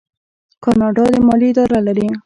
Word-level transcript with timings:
کاناډا 0.63 1.05
د 1.13 1.15
مالیې 1.27 1.49
اداره 1.51 1.79
لري. 1.87 2.07